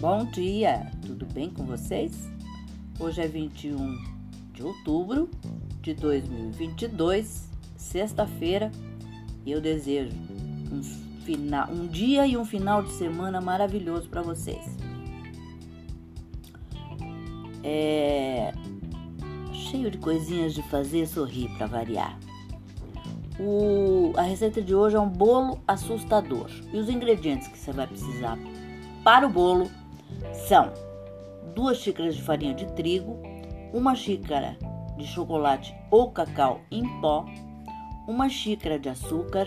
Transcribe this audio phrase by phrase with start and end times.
[0.00, 2.30] Bom dia, tudo bem com vocês?
[3.00, 3.98] Hoje é 21
[4.52, 5.28] de outubro
[5.82, 8.70] de 2022, sexta-feira,
[9.44, 10.14] e eu desejo
[10.70, 10.84] um,
[11.24, 14.64] final, um dia e um final de semana maravilhoso para vocês.
[17.64, 18.52] É
[19.52, 22.16] cheio de coisinhas de fazer sorrir para variar.
[23.40, 26.48] O, a receita de hoje é um bolo assustador.
[26.72, 28.38] E os ingredientes que você vai precisar
[29.02, 29.68] para o bolo
[30.32, 30.72] são
[31.54, 33.20] duas xícaras de farinha de trigo,
[33.72, 34.56] uma xícara
[34.96, 37.24] de chocolate ou cacau em pó,
[38.06, 39.46] uma xícara de açúcar,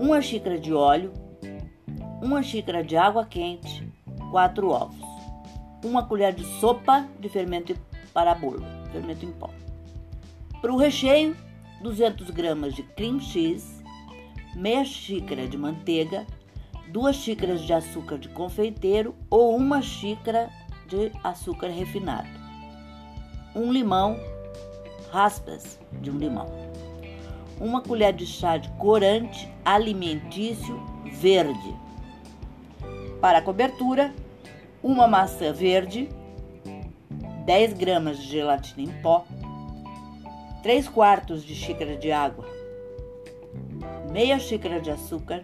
[0.00, 1.12] uma xícara de óleo,
[2.22, 3.86] uma xícara de água quente,
[4.30, 5.04] quatro ovos,
[5.84, 7.74] uma colher de sopa de fermento
[8.12, 9.50] para bolo, fermento em pó.
[10.60, 11.36] Para o recheio,
[11.82, 13.82] 200 gramas de cream cheese,
[14.54, 16.26] meia xícara de manteiga,
[16.88, 20.50] duas xícaras de açúcar de confeiteiro ou uma xícara
[20.86, 22.28] de açúcar refinado,
[23.54, 24.18] um limão,
[25.10, 26.46] raspas de um limão,
[27.60, 30.80] uma colher de chá de corante alimentício
[31.12, 31.74] verde.
[33.20, 34.12] Para a cobertura,
[34.82, 36.08] uma maçã verde,
[37.46, 39.24] 10 gramas de gelatina em pó,
[40.62, 42.44] 3 quartos de xícara de água,
[44.10, 45.42] meia xícara de açúcar,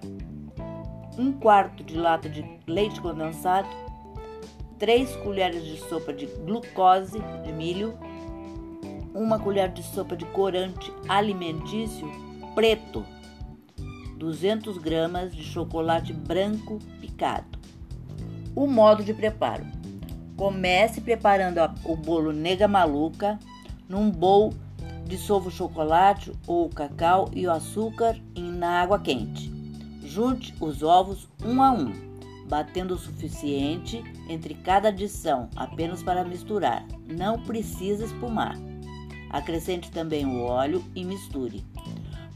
[1.20, 3.68] 1 quarto de lata de leite condensado,
[4.78, 7.92] 3 colheres de sopa de glucose de milho,
[9.14, 12.10] 1 colher de sopa de corante alimentício
[12.54, 13.04] preto,
[14.16, 17.58] 200 gramas de chocolate branco picado.
[18.56, 19.66] O modo de preparo:
[20.38, 23.38] comece preparando o bolo nega maluca
[23.86, 24.54] num bowl
[25.04, 29.49] dissolva o chocolate ou o cacau e o açúcar na água quente.
[30.10, 31.92] Junte os ovos um a um,
[32.48, 36.84] batendo o suficiente entre cada adição, apenas para misturar.
[37.06, 38.56] Não precisa espumar.
[39.30, 41.64] Acrescente também o óleo e misture.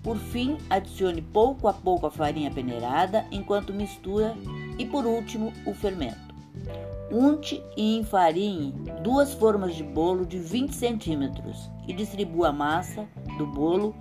[0.04, 4.36] Por fim, adicione pouco a pouco a farinha peneirada enquanto mistura
[4.78, 6.32] e por último o fermento.
[7.10, 13.04] Unte e enfarinhe duas formas de bolo de 20 centímetros e distribua a massa
[13.36, 13.92] do bolo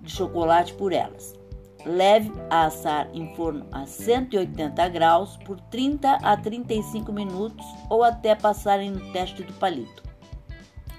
[0.00, 1.40] de chocolate por elas.
[1.84, 8.34] Leve a assar em forno a 180 graus por 30 a 35 minutos ou até
[8.34, 10.02] passarem no teste do palito.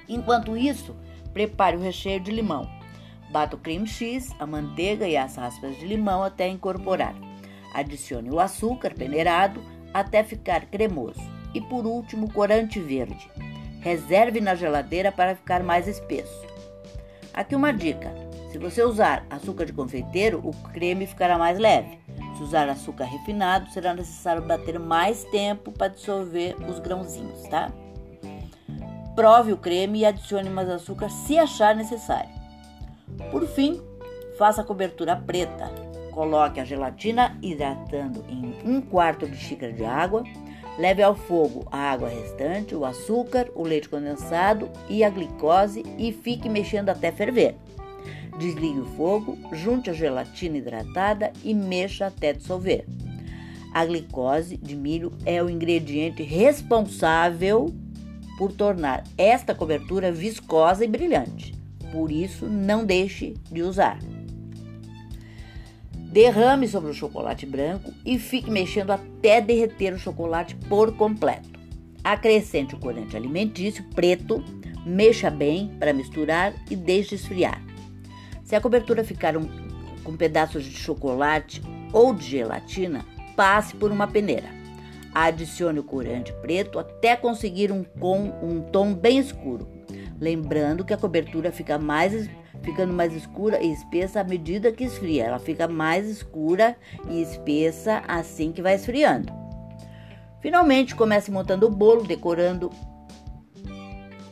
[0.09, 0.93] Enquanto isso,
[1.33, 2.69] prepare o recheio de limão.
[3.31, 7.15] Bata o cream cheese, a manteiga e as raspas de limão até incorporar.
[7.73, 11.21] Adicione o açúcar peneirado até ficar cremoso.
[11.53, 13.29] E por último, corante verde.
[13.79, 16.45] Reserve na geladeira para ficar mais espesso.
[17.33, 18.13] Aqui uma dica:
[18.53, 21.97] se você usar açúcar de confeiteiro, o creme ficará mais leve.
[22.37, 27.71] Se usar açúcar refinado, será necessário bater mais tempo para dissolver os grãozinhos, tá?
[29.15, 32.29] Prove o creme e adicione mais açúcar se achar necessário.
[33.31, 33.81] Por fim,
[34.37, 35.69] faça a cobertura preta
[36.13, 40.23] Coloque a gelatina hidratando em um quarto de xícara de água.
[40.77, 46.11] Leve ao fogo a água restante, o açúcar, o leite condensado e a glicose e
[46.11, 47.55] fique mexendo até ferver.
[48.37, 52.85] Desligue o fogo, junte a gelatina hidratada e mexa até dissolver.
[53.73, 57.73] A glicose de milho é o ingrediente responsável
[58.37, 61.53] por tornar esta cobertura viscosa e brilhante.
[61.91, 63.99] Por isso, não deixe de usar.
[65.95, 71.59] Derrame sobre o chocolate branco e fique mexendo até derreter o chocolate por completo.
[72.03, 74.43] Acrescente o corante alimentício preto,
[74.85, 77.72] mexa bem para misturar e deixe esfriar.
[78.43, 79.47] Se a cobertura ficar um,
[80.03, 81.61] com pedaços de chocolate
[81.91, 83.05] ou de gelatina,
[83.35, 84.49] passe por uma peneira.
[85.13, 89.67] Adicione o corante preto até conseguir um, com, um tom bem escuro,
[90.19, 92.29] lembrando que a cobertura fica mais
[92.63, 95.25] ficando mais escura e espessa à medida que esfria.
[95.25, 96.75] Ela fica mais escura
[97.09, 99.31] e espessa assim que vai esfriando.
[100.39, 102.69] Finalmente, comece montando o bolo, decorando.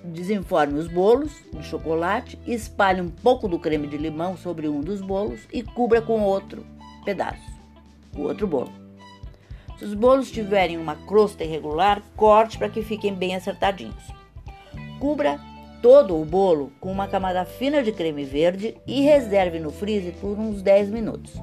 [0.03, 4.99] Desenforme os bolos de chocolate, espalhe um pouco do creme de limão sobre um dos
[4.99, 6.65] bolos e cubra com outro
[7.05, 7.41] pedaço,
[8.17, 8.71] o outro bolo.
[9.77, 14.11] Se os bolos tiverem uma crosta irregular, corte para que fiquem bem acertadinhos.
[14.99, 15.39] Cubra
[15.83, 20.37] todo o bolo com uma camada fina de creme verde e reserve no freezer por
[20.37, 21.33] uns 10 minutos.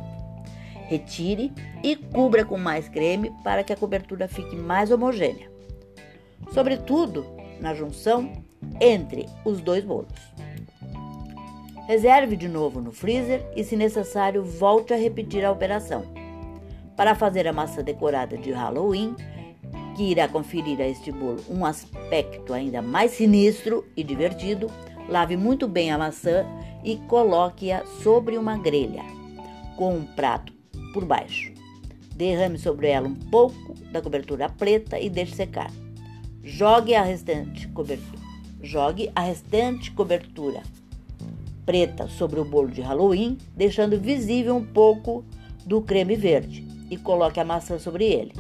[0.87, 1.53] Retire
[1.83, 5.51] e cubra com mais creme para que a cobertura fique mais homogênea.
[6.53, 7.27] Sobretudo
[7.61, 8.33] na junção
[8.81, 10.13] entre os dois bolos.
[11.87, 16.05] Reserve de novo no freezer e, se necessário, volte a repetir a operação.
[16.97, 19.17] Para fazer a maçã decorada de Halloween,
[19.97, 24.71] que irá conferir a este bolo um aspecto ainda mais sinistro e divertido,
[25.09, 26.45] lave muito bem a maçã
[26.85, 29.03] e coloque-a sobre uma grelha,
[29.77, 30.53] com um prato
[30.93, 31.53] por baixo.
[32.15, 35.71] Derrame sobre ela um pouco da cobertura preta e deixe secar.
[36.43, 38.18] Jogue a restante cobertura.
[38.63, 40.63] Jogue a restante cobertura
[41.69, 45.23] preta sobre o bolo de Halloween, deixando visível um pouco
[45.67, 48.33] do creme verde e coloque a maçã sobre ele.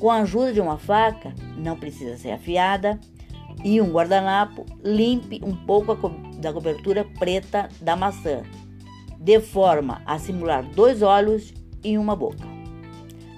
[0.00, 2.98] Com a ajuda de uma faca, não precisa ser afiada,
[3.62, 6.08] e um guardanapo, limpe um pouco co
[6.40, 8.42] da cobertura preta da maçã,
[9.16, 11.54] de forma a simular dois olhos
[11.84, 12.49] e uma boca.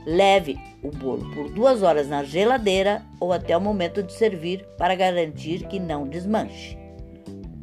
[0.05, 4.95] Leve o bolo por duas horas na geladeira ou até o momento de servir para
[4.95, 6.77] garantir que não desmanche.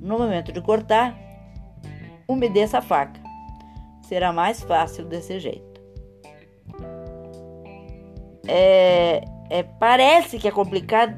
[0.02, 1.18] No momento de cortar,
[2.28, 3.20] umedeça a faca.
[4.02, 5.82] Será mais fácil desse jeito.
[8.48, 11.16] É, é, parece que é complicado,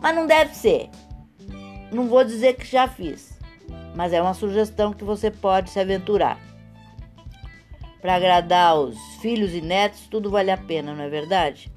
[0.00, 0.88] mas não deve ser.
[1.92, 3.38] Não vou dizer que já fiz,
[3.94, 6.47] mas é uma sugestão que você pode se aventurar.
[8.00, 11.70] Para agradar os filhos e netos, tudo vale a pena, não é verdade?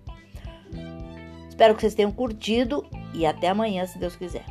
[1.49, 4.45] Espero que vocês tenham curtido e até amanhã, se Deus quiser.